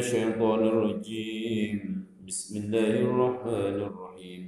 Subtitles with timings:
[0.00, 1.78] الشيطان الرجيم.
[2.24, 4.42] بسم الله الرحمن الرحيم.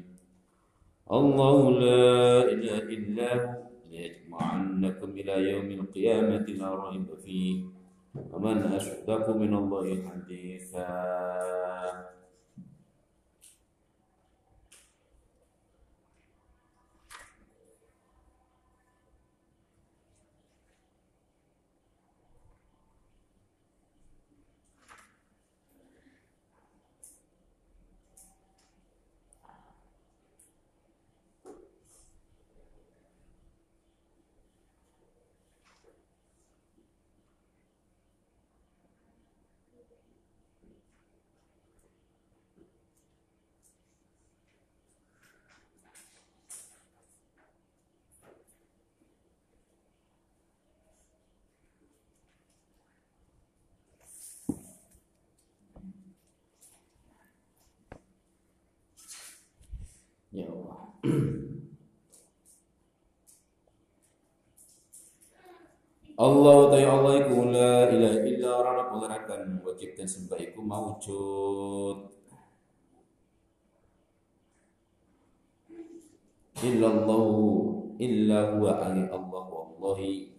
[1.13, 2.13] الله لا
[2.55, 3.53] إله إلا هو.
[3.93, 7.57] ليجمعنكم إلى يوم القيامة لا ريب فيه.
[8.33, 10.89] ومن أصدق من الله حديثا.
[60.33, 60.81] Ya Allah.
[66.17, 70.61] Allah ta'ala Allah iku la ilaha illa orang penggerakan wajib dan sembah iku
[76.63, 77.27] illa Allah
[78.01, 80.33] illa huwa ali Allah wallahi.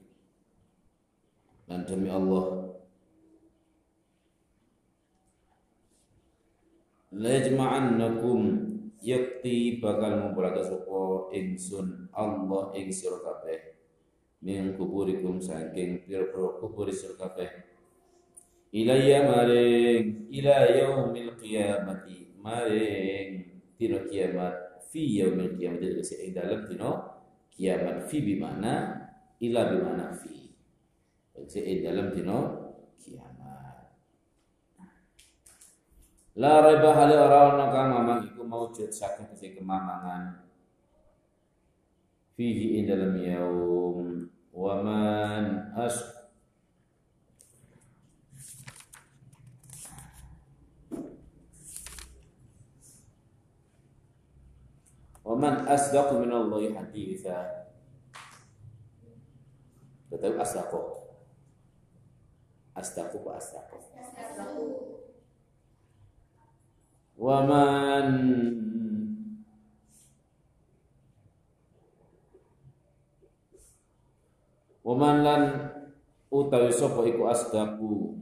[1.70, 2.74] Dan demi Allah.
[7.14, 8.73] La yajma'annakum
[9.04, 13.76] yakti bakal ngumpulake sapa ingsun Allah ing sira kabeh.
[14.44, 17.52] Min kuburikum saking pira-pira kubur sira kabeh.
[18.74, 26.90] Ilayya maring ila yaumil qiyamati maring dina kiamat fi yaumil qiyamati tegese ing dalem dina
[27.54, 29.04] kiamat fi bi mana
[29.38, 30.50] ila bi mana fi
[31.38, 32.38] tegese ing dalem dina
[32.98, 33.33] kiamat
[36.34, 40.42] la raiba hale ora ana kang mamang iku maujud saking kese kemamangan.
[42.34, 44.26] Fihi ing dalam yaum.
[44.54, 45.98] Wa man as
[55.22, 57.70] wa man asdaqu min Allah haditha.
[60.10, 60.82] Betul asdaqu.
[62.74, 63.78] Asdaqu apa asdaqu?
[63.78, 65.03] Wa
[67.24, 68.08] man
[74.84, 75.42] Waman lan
[76.28, 78.20] utawi sapa iku asdaku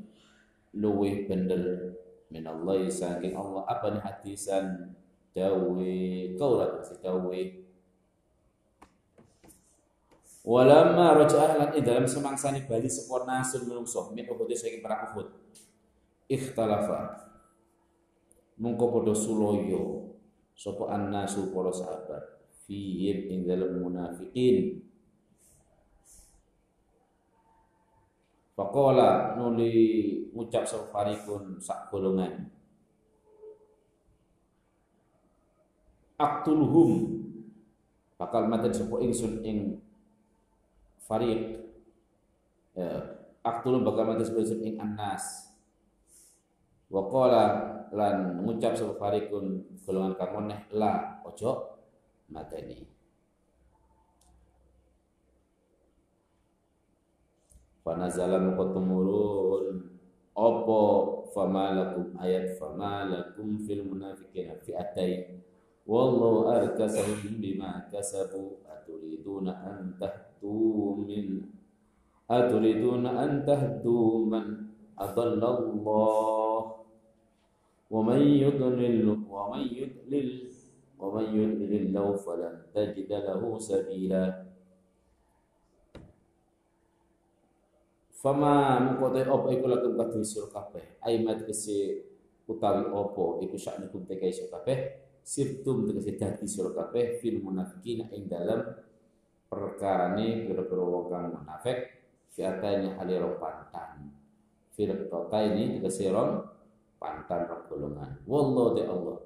[0.78, 1.98] luwih bener
[2.30, 4.94] minallahi saking Allah apa nih hadisan
[5.34, 5.94] dawe
[6.38, 7.42] kaulat si dawe.
[10.42, 15.34] Walamma raja'ah lan dalam semangsani bali sapa nasun menungso min Uhud saking perang Uhud.
[16.30, 17.31] Ikhtalafa
[18.62, 20.14] mungko padha suloyo
[20.54, 24.86] sapa annasu para sahabat fihim ing dalam munafiqin
[28.62, 29.74] Faqala nuli
[30.38, 32.46] ngucap safarikun sak golongan.
[36.22, 37.26] Aktulhum
[38.22, 39.82] bakal mati sapa ingsun ing
[41.10, 41.58] fariq.
[42.78, 45.50] Ya, aktulhum bakal mati sapa ingsun ing annas.
[46.86, 47.44] Wa qala
[47.92, 51.76] lan ngucap sapa farikun golongan kang meneh la ojo
[52.32, 52.88] mateni.
[57.82, 59.90] fanazala moko tumurun
[60.38, 60.80] opo
[61.34, 65.42] famalakum ayat famalakum fil munafiqina fi atai
[65.90, 71.50] wallahu arkasahum bima kasabu aturiduna an tahtu min
[72.30, 74.46] aturiduna an tahdu man
[77.92, 80.32] yudlil wa man yudlil
[80.96, 81.92] wa man yudlil
[82.24, 84.48] falan tajid lahu sabila
[88.22, 91.02] Fama mengkotai opo iku lakum kadhe sira kabeh.
[91.02, 92.06] Aimat kese
[92.46, 94.78] utawi opo iku saknikum teke sira kabeh.
[95.22, 98.66] sirtum tegese dadi sira kabeh fil munafiqin ing dalem
[99.46, 101.78] perkarane pira-pira wong kang munafik
[102.34, 104.10] fiatane haliro pantan
[104.74, 106.42] fil ini tegese rong
[107.02, 109.18] pantan golongan wallahu de Allah.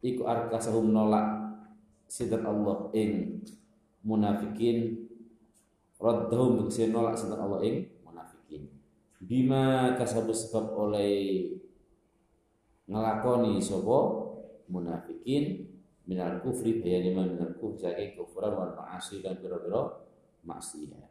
[0.00, 1.28] Iku arkasahum nolak
[2.08, 3.44] sidat Allah ing
[4.00, 5.04] munafikin.
[6.00, 8.72] Raddahum tegese nolak sidat Allah ing munafikin.
[9.20, 11.52] Bima kasabu sebab oleh
[12.88, 13.98] ngelakoni sapa
[14.72, 15.68] munafikin.
[16.08, 17.84] Minal kufri bayani minal kufri.
[17.84, 20.08] Saking kufuran wal ma'asi dan biro-biro
[20.48, 21.04] maksiat.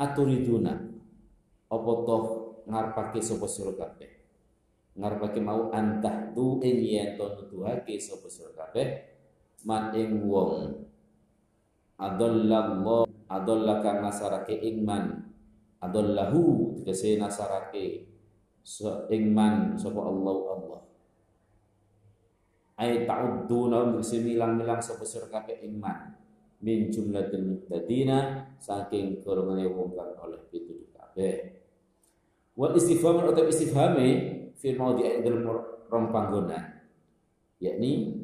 [0.00, 0.72] Aturiduna.
[1.68, 2.24] Apa toh
[2.64, 4.17] ngarepake sapa sira kabeh
[4.98, 9.06] ngarepake mau antah tu ing yen to nuduhake sapa sira kabeh?
[9.62, 10.74] Man ing wong.
[11.98, 15.30] Adallallah adallaka nasarake ing man.
[15.78, 18.10] Adallahu tegese nasarake
[19.14, 20.82] ing man sapa Allah Allah.
[22.78, 26.14] Ay ta'udduna untuk semilang-milang sapa sira kabeh iman
[26.58, 31.62] min jumlatil muhtadina saking golongan wong kang oleh pituduh kabeh.
[32.58, 35.46] Wal istifham atau istifhame fi maudhi'i dalam
[35.88, 36.82] rong panggonan
[37.62, 38.18] yakni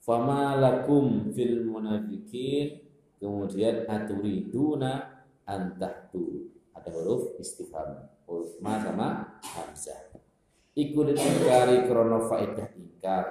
[0.00, 2.80] fama lakum fil munafikin
[3.20, 10.18] kemudian aturiduna antahtu ada huruf istifham huruf ma sama hamzah.
[10.76, 13.24] Iku ingkari krana faedah ingkar.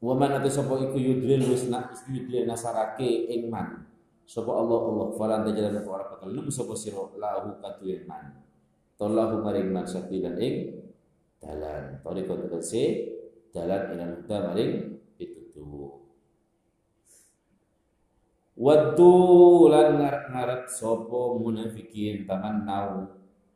[0.00, 1.68] Wa man atu sapa iku yudlil wis
[2.10, 3.86] yudlil nasarake ing man.
[4.30, 8.49] Allah Allah falan tajalan ora bakal nemu sapa sira lahu katuwin man
[9.00, 10.76] tollahu maring man sabilan ing
[11.40, 12.04] dalan.
[12.04, 12.84] Tariko tegese
[13.48, 14.72] dalan ila huda maring
[15.16, 16.04] pitutuh.
[18.60, 19.16] Waddu
[19.72, 23.08] lan ngarep sapa munafikin taman nau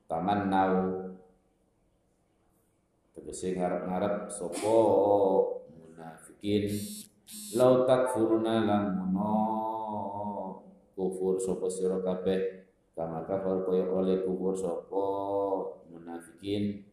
[0.09, 0.77] taman nau
[3.13, 4.77] tegese ngarep-ngarep sapa
[5.77, 6.73] munafikin.
[7.53, 9.33] Lau takfuruna lamuno
[10.97, 12.64] kufur sapa sira kabeh
[12.95, 15.07] kama kafir kaya oleh kufur sapa
[15.91, 16.87] munafikin.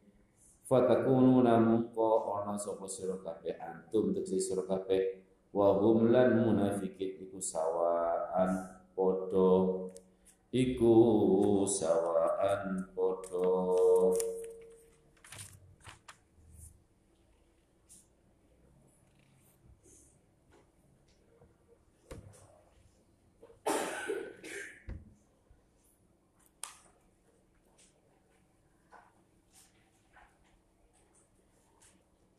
[0.65, 5.21] Fatakununa mungko ana sapa sira kabeh antum tegese sira kabeh
[5.51, 9.51] wa lan munafikin iku sawaan padha
[10.49, 10.95] iku
[11.67, 13.51] sawaan padha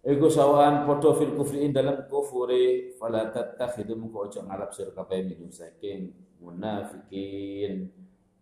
[0.03, 5.47] Iku sawan podo fil kufri dalam kufuri fala tattakhidhu muka ojo ngalap sir kabeh minum
[5.55, 6.11] saking
[6.43, 7.87] munafikin.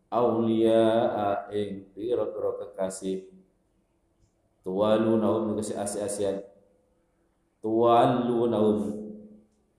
[0.09, 1.13] Aulia
[1.53, 3.29] ing pira-pira kekasih.
[4.65, 6.37] Tuwalu naum kekasih asi-asian.
[7.61, 8.79] Tuwalu naum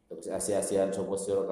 [0.05, 1.43] kekasih asi-asian sapa sira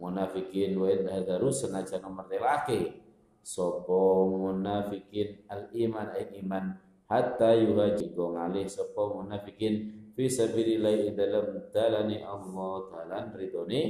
[0.00, 0.80] munafikin.
[0.80, 3.04] Wa hadaru senajan nomor telake
[3.44, 4.00] sapa
[4.32, 6.64] munafikin al iman ing iman
[7.08, 13.82] hatta yuhajigo ngalih sapa munafikin fi sabilillah dalam dalani Allah dalan ridone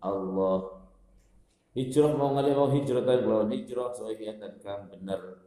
[0.00, 0.80] Allah.
[1.70, 5.38] Hijrah mau ngalih mau hijrah kan lawan hijrah sahihatan kang bener.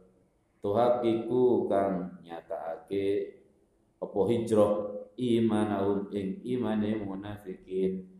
[0.64, 3.36] Tuhakiku kang nyatakake
[4.00, 4.72] apa hijrah
[5.20, 8.13] imanahum ing imane munafikin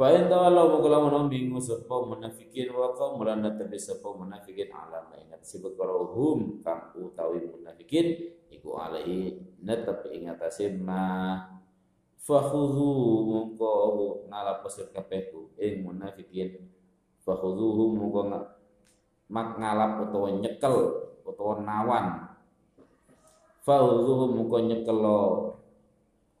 [0.00, 6.08] Fa in tawallaw mono bingu sapa munafikin wa qaum lan munafikin alam ingat sibuk karo
[6.16, 11.36] hum kang utawi munafikin iku alai netep ing atase ma
[12.16, 12.88] fakhudhu
[13.28, 13.72] mongko
[14.32, 16.64] ngalap pesir kabeh ing munafikin.
[17.20, 18.20] Fakhudhuhu mongko
[19.28, 20.76] mak ngalap utawa nyekel
[21.28, 22.06] utawa nawan.
[23.68, 25.18] Fakhudhuhu mongko nyekelo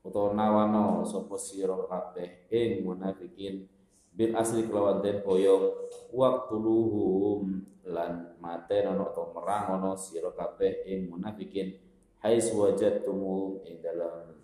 [0.00, 3.68] utawa nawano sapa sira kabeh ing munafikin.
[4.10, 11.12] Bil asli kelawan den boyong waqtuluhum lan mate ana utawa merang ana sira kabeh ing
[11.12, 11.76] munafikin.
[12.20, 14.36] Hais wajadtumu ing dalam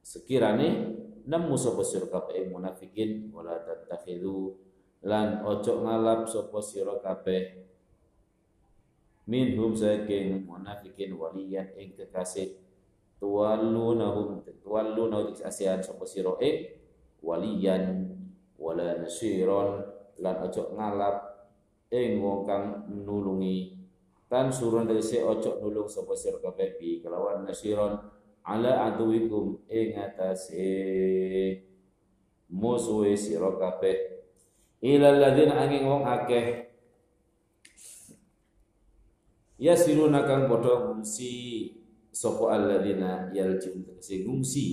[0.00, 0.68] sekirane
[1.24, 4.56] nemu sapa sira kabeh ing munafikin wala tattakhidhu
[5.04, 7.66] lan ojo ngalap sapa sira kabeh.
[9.30, 12.69] Minhum saking munafikin waliyan ing kekasih
[13.20, 16.32] tuwallunahum tuwallunahum asian sapa sira?
[16.40, 16.80] Ing
[17.20, 18.08] waliyan
[18.56, 19.84] wala nasiron
[20.18, 21.16] lan ojo ngalap
[21.92, 23.76] ing wong kang nulungi.
[24.30, 28.00] Tan surun dari se ojo nulung sapa sira kabeh bi kelawan nasiron
[28.46, 30.64] ala aduwikum ing atase
[32.48, 33.96] musuhe sira kabeh.
[34.80, 36.72] Ila ladzina angin wong akeh
[39.60, 41.36] yasiruna kang padha ngungsi
[42.20, 43.80] sapa alladzina yaljiun.
[43.88, 44.66] Tegese ngungsi.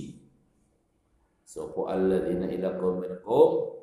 [1.48, 3.77] Sapa alladzina ila qaumin qaum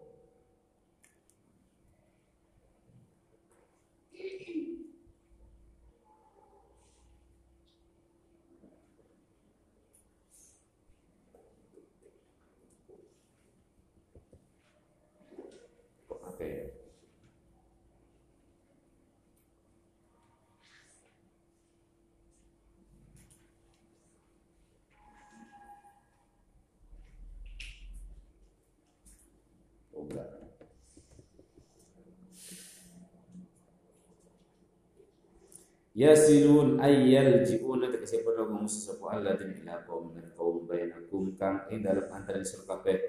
[35.96, 42.12] Yasilun ayyal ji'una tegese padha ngumusi sapa alladzina ila qaumin qaum bainakum kang ing dalem
[42.12, 43.00] antara sira kabeh.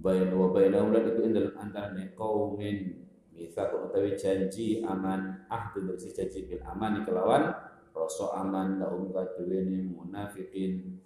[0.00, 3.04] Bain wa bainahum lan iku ing dalem antarané qaumin
[3.36, 5.44] mitsaq utawi janji aman.
[5.52, 7.52] Ahdu bersih janji bil aman kelawan
[7.92, 11.00] rasa aman lahum kaduwene munafiqin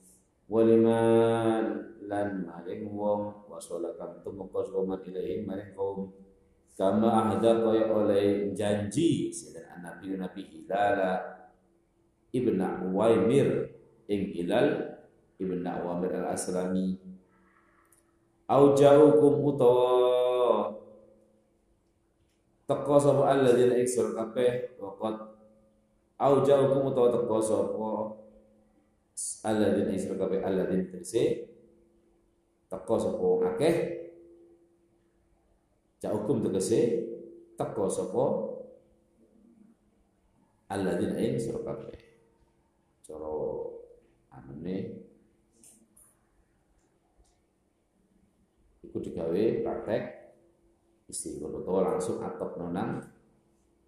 [0.51, 6.11] waliman lan maring wong wasala kang tumeka sapa ilahi maring kaum
[6.79, 10.99] kama ahda kaya oleh janji sedan Nabi Nabi Hilal
[12.31, 12.59] Ibn
[12.91, 13.75] Uwaimir
[14.07, 14.99] ing Hilal
[15.41, 16.97] Ibn Uwaimir al-Aslami.
[18.51, 20.75] Au jaukum utawa
[22.67, 25.17] teko sapa alladzina iksur kabeh waqat
[26.19, 27.91] au jaukum utawa teko sapa
[29.47, 30.87] alladzina iksur kabeh alladzina
[32.71, 34.00] teko sapa akeh
[36.01, 36.81] jaukum tegese
[37.61, 38.25] teko sapa
[40.73, 42.01] alladzina ing sira kabeh.
[43.05, 43.31] Cara
[44.33, 44.77] anune
[48.81, 50.03] iku digawe praktek
[51.11, 53.05] istighfar utawa langsung atop nonang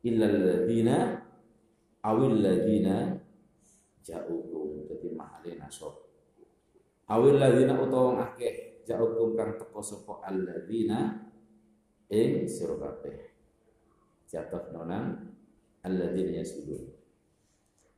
[0.04, 1.22] illal ladzina
[2.04, 3.16] awil ladzina
[4.04, 5.96] ja'ukum dadi mahale nasab.
[7.08, 11.31] Awil ladzina utawa akeh ja'ukum kang teko sapa alladzina
[12.12, 13.32] ing sira kabeh
[14.28, 15.32] jatuh nonang
[15.80, 16.92] alladzina yasudun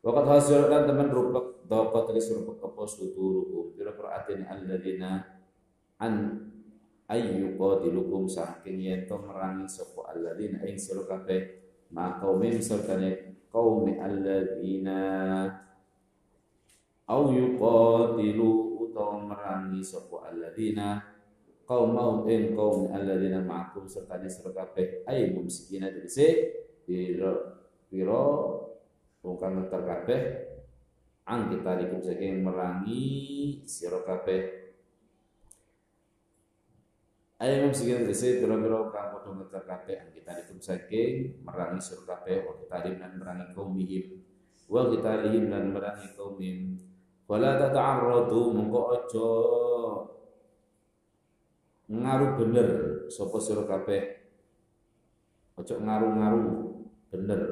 [0.05, 5.25] Waqat hasil dan teman rupak dapat dari rupak apa suturuhum Bila perhatian alladzina
[5.97, 6.45] an
[7.09, 11.41] ayyuqatilukum saking yen to merangi sapa alladzina ing sira kabeh
[11.97, 15.01] ma qaumim sertane qaumi alladzina
[17.09, 18.49] au yuqatilu
[18.85, 21.14] utawa merangi sapa alladzina
[21.65, 25.05] qaumau ing qaum alladzina ma'akum sertane sira kabeh.
[25.09, 26.29] Ay mumsikina tegese
[26.85, 27.33] pira
[27.89, 28.25] piro
[29.25, 30.21] bukan terkabeh
[31.25, 33.05] ang kita dikum saking merangi
[33.65, 34.63] sira kabeh.
[37.35, 39.97] Ayo msikin dese pira-pira kang padha ngeter kabeh.
[40.01, 42.47] Ang kita dikum saking merangi sira kabeh.
[42.47, 44.25] Wa kita dan merangi kaum mihim
[44.69, 46.81] wa kita dan merangi kaum mihim
[47.29, 49.31] wala tata'arradu mongko aja
[51.89, 52.69] ngaruh bener
[53.13, 54.03] sapa sira kabeh
[55.61, 56.49] aja ngaruh-ngaruh
[57.13, 57.43] bener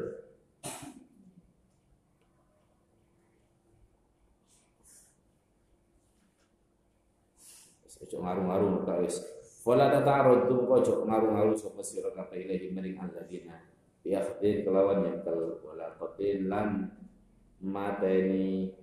[8.02, 9.24] Ojo ngaruh-ngaruh tak wis.
[9.64, 13.56] Wala tata'arud ojo ngaruh-ngaruh sapa sira kabeh ilahi maring alladzina.
[14.04, 16.92] Khadir kelawan yang kal wala qatin lan
[17.62, 18.74] mateni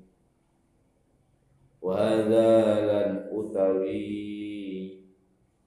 [1.83, 2.49] wa hadza
[2.87, 4.48] lan utawi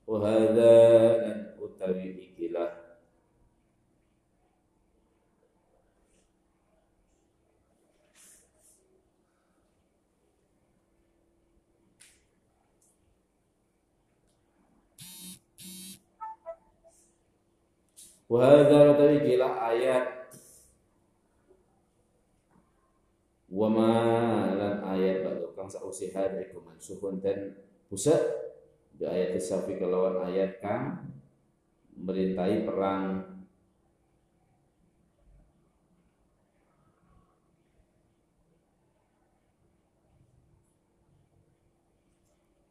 [0.07, 0.75] wa hadza
[1.23, 2.83] lan utawi ikilah
[18.33, 20.25] Wahada tadi kila ayat
[23.53, 23.93] Wama
[24.57, 27.53] lan ayat batu kang sausiha iku mansuhun dan
[27.93, 28.42] pusat
[29.03, 31.11] di ayat safi kelawan ayat kang
[31.99, 33.35] merintai perang.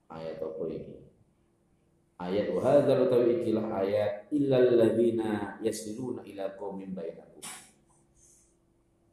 [0.07, 1.03] Ayat apa ini?
[2.15, 7.43] Ayat wa hadzal utawi ikilah ayat illal ladzina yasiluna ila qaumin bainakum.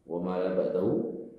[0.06, 0.92] Wa ma la ba'dahu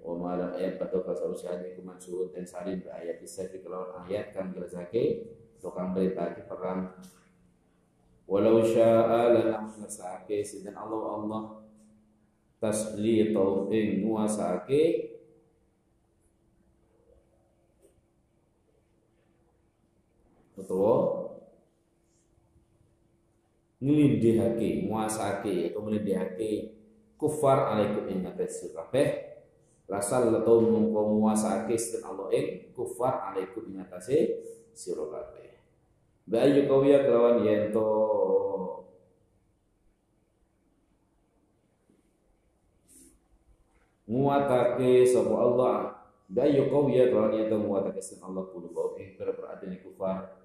[0.03, 4.51] wa ma la ayat ba'dahu iku mansuhun dan salin bi ayat isafi kelawan ayat kang
[4.51, 5.24] jelasake
[5.59, 6.95] tukang beritake perang.
[8.25, 11.43] Walau sya'a lanam ngersake sinten Allah Allah.
[12.59, 14.83] Taslitau ing nguasake.
[20.59, 20.95] Utawa
[23.79, 26.75] nglindihake nguasake atau nglindihake
[27.15, 29.07] kufar alaikum ing atas kabeh
[29.87, 34.43] rasal lato mongko muasake sin Allah ing kufar alaikum ing atase
[36.29, 37.89] bayu kawiya kelawan yen to
[44.05, 45.77] muatake sapa Allah.
[46.29, 48.45] Bayu kawiya kelawan yen to muatake sin Allah.
[48.53, 50.38] Kulo bau ing perperhatian kufar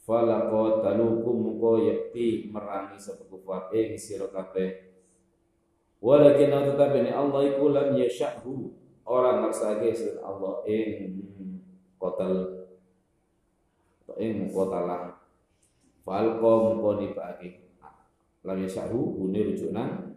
[0.00, 4.90] falaqat talukum mongko yakti merangi sapa kufar ing sira kabeh.
[6.02, 8.74] Walakin tetapi Allah iku lam yasha'hu.
[9.06, 10.62] Orang maksake selain Allah.
[10.66, 11.14] Ing
[12.00, 12.59] kotal
[14.18, 15.20] ing kotalah
[16.02, 17.70] falqom koni pake
[18.42, 20.10] lam yasha'hu hune rujukna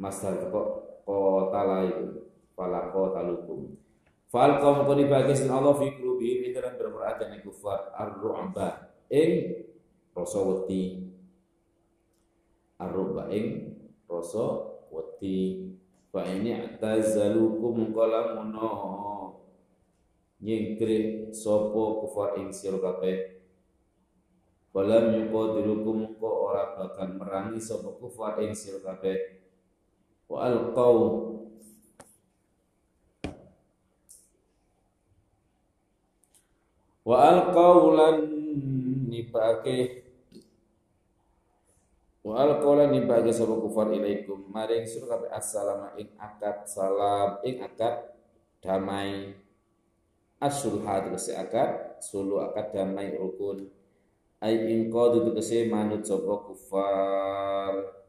[0.00, 0.68] masdar kok
[1.04, 2.32] kotala itu.
[2.56, 3.76] Falaqo talukum.
[4.32, 8.96] Falqom koni pake selain Allah fi qulubi ing dalam berperhatian kufar ar-ru'ba.
[9.12, 9.60] Ing
[10.16, 11.10] rasa wedi.
[12.80, 13.76] Arruba ing
[14.08, 14.72] rasa
[16.10, 18.40] fa ini tazalukum qala
[20.40, 23.40] muno nyingkre sapa kufar ing sira kabeh.
[24.72, 29.44] Falam yuqadirukum ko ora bakal merangi sapa kufar ing sira kabeh.
[30.28, 30.96] Wa alqau
[37.04, 38.16] wa alqau lan
[39.10, 40.00] nipake
[42.20, 44.44] Wa alqawla ni bagi sapa kufar ilaikum.
[44.52, 48.12] Maring sira kabeh assalamu ing akad salam ing akad
[48.60, 49.32] damai
[50.40, 52.00] asul tegese akad.
[52.00, 53.68] Sulu akad damai rukun.
[54.40, 58.00] Ai ing qad tegese manut sapa kufar.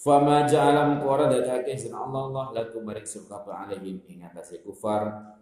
[0.00, 4.00] Fama ja'alam qara dadake sin Allah Allah lakum barik surkatu alaihim.
[4.08, 5.36] Ing atase kufar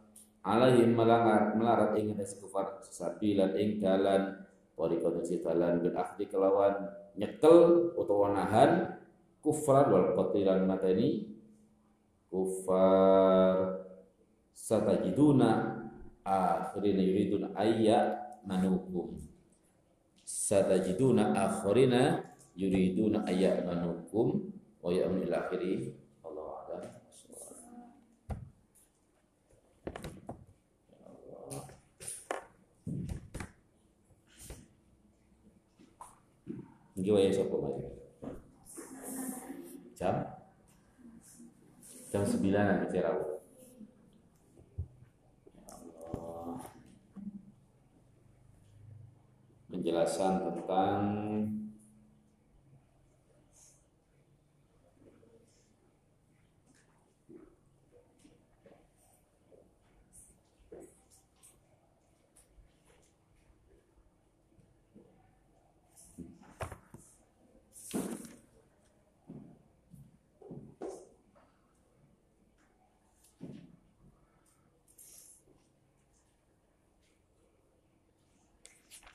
[0.46, 4.44] alaihim melangar melarat ing atase kufar sabilan ing dalan.
[4.78, 6.86] Warikatu dalan bil akhdi kelawan
[7.18, 8.94] nyekel utawa nahan
[9.42, 11.26] kufran wal qatilan matani
[12.30, 13.82] kufar
[14.54, 15.82] satajiduna
[16.22, 19.18] akhirina yuridun ayya manukum.
[20.22, 22.22] Satajiduna akhirina
[22.54, 23.26] yuriduna
[23.66, 25.90] manukum wa akhiri.
[25.90, 25.97] Allah
[37.08, 37.80] Iki wae sapa mari.
[39.96, 40.28] Jam
[42.12, 43.37] jam 9 nanti cerau.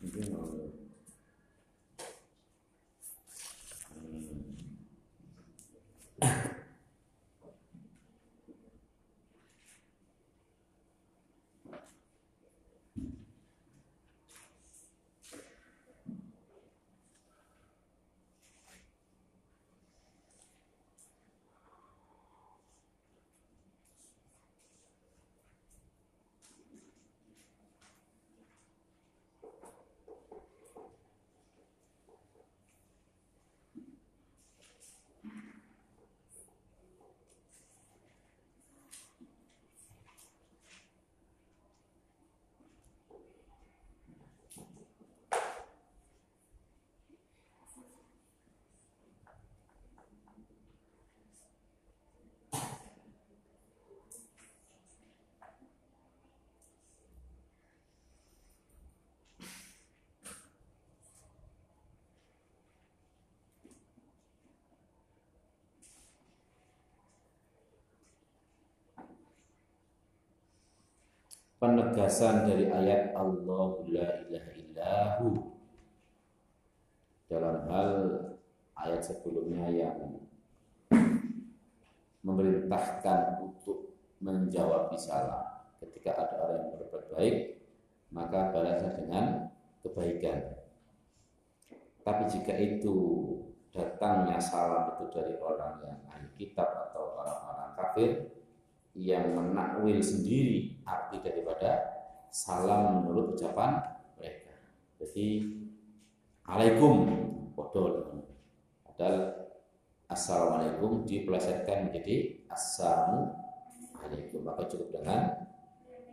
[0.04, 0.73] You.
[71.64, 75.28] Penegasan dari ayat Allahu la ilaha illahu.
[77.32, 77.92] Dalam hal
[78.76, 79.96] ayat sebelumnya yang
[82.28, 85.72] memerintahkan untuk menjawab salah.
[85.80, 87.36] Ketika ada orang yang berbuat baik
[88.12, 89.26] maka balasnya dengan
[89.88, 90.60] kebaikan.
[92.04, 92.96] Tapi jika itu
[93.72, 98.12] datangnya salam itu dari orang yang ahli kitab atau orang-orang kafir
[98.94, 101.82] yang menakwil sendiri arti daripada
[102.30, 103.82] salam menurut ucapan
[104.18, 104.54] mereka.
[105.02, 105.50] Jadi
[106.46, 107.10] alaikum
[107.58, 108.22] bodol.
[108.86, 109.50] Padahal
[110.10, 113.34] assalamualaikum dipelesetkan menjadi assalamu
[113.98, 114.46] alaikum.
[114.46, 115.50] Maka cukup dengan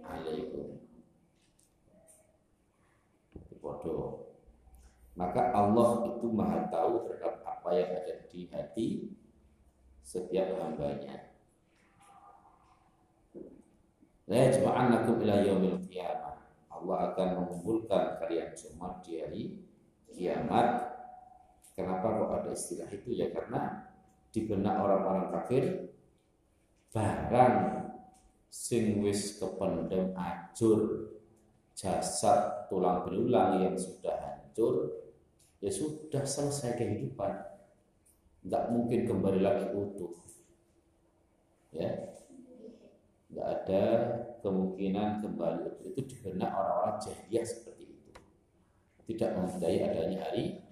[0.00, 0.80] alaikum.
[3.60, 4.32] Bodoh.
[5.20, 8.88] Maka Allah itu maha tahu terhadap apa yang ada di hati
[10.00, 11.29] setiap hambanya.
[14.30, 16.38] La ila yaumil qiyamah.
[16.70, 19.58] Allah akan mengumpulkan kalian semua di hari
[20.06, 20.86] kiamat.
[21.74, 23.10] Kenapa kok ada istilah itu?
[23.10, 23.90] Ya karena
[24.30, 25.64] di benak orang-orang kafir
[26.94, 27.56] barang
[28.46, 31.10] sing wis kependem ajur
[31.74, 34.90] jasad tulang belulang yang sudah hancur
[35.62, 37.30] ya sudah selesai kehidupan
[38.46, 40.14] nggak mungkin kembali lagi utuh
[41.74, 41.90] ya
[43.30, 43.84] nggak ada
[44.42, 45.90] kemungkinan kembali.
[45.90, 48.10] Itu di benak orang-orang jahiliyah seperti itu.
[49.10, 50.62] Tidak memudai adanya hari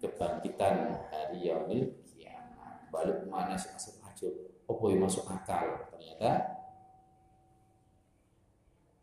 [0.00, 2.92] kebangkitan hari yaumil kiamat.
[2.92, 3.72] Balik mana sih?
[4.00, 4.32] Masuk
[4.68, 5.88] oh yang masuk akal?
[5.96, 6.60] Ternyata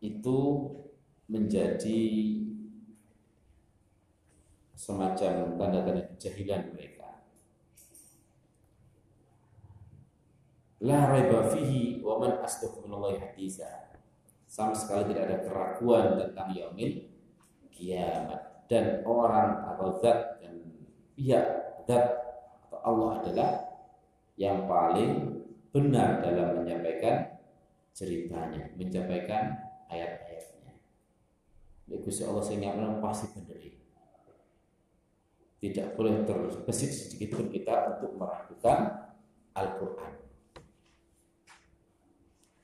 [0.01, 0.39] itu
[1.29, 2.01] menjadi
[4.73, 7.20] semacam tanda-tanda kejahilan mereka.
[10.81, 13.95] La raiba fihi wa man asdaqu minallahi haditha.
[14.49, 17.07] Sama sekali tidak ada keraguan tentang yaumil
[17.71, 20.59] kiamat dan orang atau zat dan
[21.15, 21.45] pihak
[21.85, 22.05] zat
[22.67, 23.49] atau Allah adalah
[24.35, 25.39] yang paling
[25.71, 27.39] benar dalam menyampaikan
[27.95, 29.55] ceritanya, menyampaikan
[29.87, 30.73] ayat-ayatnya.
[32.01, 33.61] Gusti Allah sehingga pasti benar
[35.61, 39.13] tidak boleh terbesit sedikit pun kita untuk meragukan
[39.53, 40.30] Al-Quran.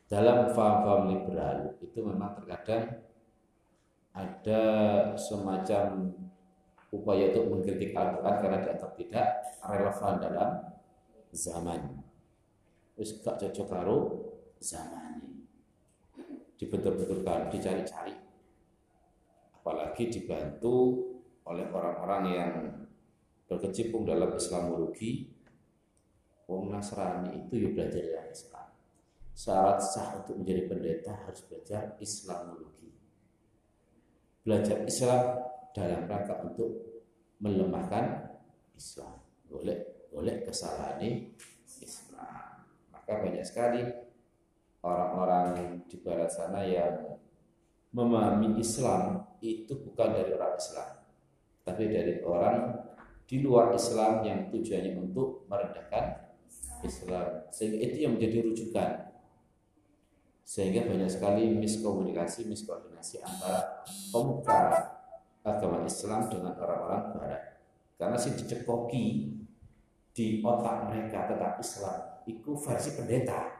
[0.08, 3.04] Dalam faham-faham liberal itu memang terkadang
[4.16, 4.64] ada
[5.20, 6.16] semacam
[6.96, 9.28] upaya untuk mengkritik Al-Quran karena dianggap tidak
[9.68, 10.50] relevan dalam
[11.36, 11.82] zaman.
[12.96, 13.98] Terus gak cocok karo
[14.64, 15.44] zaman ini.
[16.56, 18.16] Dibentur-benturkan, dicari-cari.
[19.60, 21.04] Apalagi dibantu
[21.44, 22.52] oleh orang-orang yang
[23.52, 25.36] berkecimpung dalam Islamologi
[26.48, 28.57] Wong Nasrani itu ya belajar yang Islam
[29.38, 32.90] syarat sah untuk menjadi pendeta harus belajar Islamologi
[34.48, 35.44] belajar Islam
[35.76, 36.72] dalam rangka untuk
[37.44, 38.32] melemahkan
[38.80, 39.20] Islam.
[39.52, 41.04] Boleh boleh kesalahan
[41.84, 42.64] Islam.
[42.96, 43.84] Maka banyak sekali
[44.82, 47.20] orang-orang di barat sana yang
[47.92, 50.98] memahami Islam itu bukan dari orang Islam
[51.68, 52.80] tapi dari orang
[53.28, 56.32] di luar Islam yang tujuannya untuk merendahkan
[56.80, 57.44] Islam.
[57.52, 59.07] Sehingga itu yang menjadi rujukan
[60.48, 63.84] sehingga banyak sekali miskomunikasi miskoordinasi antara
[64.16, 64.80] pemuka
[65.44, 67.44] agama Islam dengan orang-orang Barat.
[68.00, 69.36] Karena sih dicekoki
[70.16, 73.60] di otak mereka tetap Islam itu versi pendeta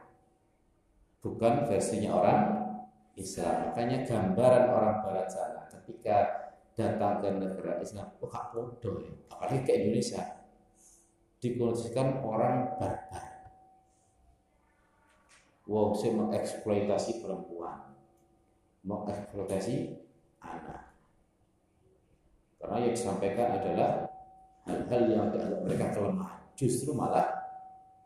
[1.20, 2.42] bukan versinya orang
[3.20, 3.68] Islam.
[3.68, 6.18] Makanya gambaran orang Barat sana ketika
[6.72, 9.12] datang ke negara Islam kok gak bodoh ya.
[9.28, 10.24] Apalagi ke Indonesia.
[11.38, 13.27] Dikondisikan orang barbar
[15.68, 17.94] wow saya mengeksploitasi perempuan
[18.88, 20.00] mengeksploitasi
[20.42, 20.96] anak
[22.58, 24.08] karena yang disampaikan adalah
[24.66, 27.28] hal-hal yang dianggap mereka kelemahan justru malah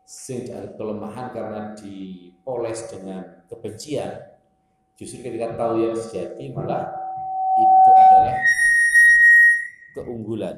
[0.04, 4.10] sing kelemahan karena dipoles dengan kebencian
[4.98, 6.90] justru ketika tahu yang sejati malah
[7.52, 8.36] itu adalah
[9.92, 10.56] keunggulan.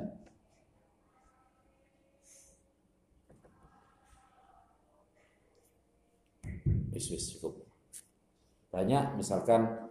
[6.94, 7.66] Wis cukup.
[8.70, 9.90] Banyak misalkan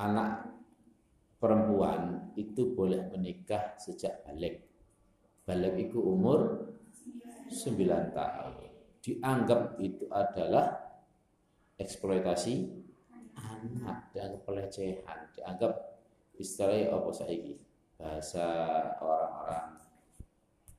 [0.00, 0.48] anak
[1.36, 4.64] perempuan itu boleh menikah sejak balik.
[5.44, 6.72] Balik itu umur
[7.52, 8.54] 9 tahun.
[9.04, 10.72] Dianggap itu adalah
[11.76, 12.66] eksploitasi
[13.36, 15.30] anak dan pelecehan.
[15.36, 15.72] Dianggap
[16.40, 17.54] istilahnya apa saiki?
[17.96, 18.44] bahasa
[19.00, 19.75] orang-orang